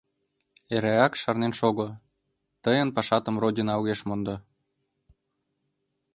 Эреак 0.75 1.13
шарнен 1.21 1.53
шого: 1.59 1.87
тыйын 2.63 2.89
пашатым 2.95 3.35
Родина 3.41 3.73
огеш 3.79 3.99
мондо. 4.07 4.35